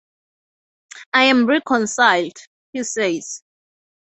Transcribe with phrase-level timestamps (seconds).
[1.13, 2.35] "I am reconciled,"
[2.73, 3.43] he says.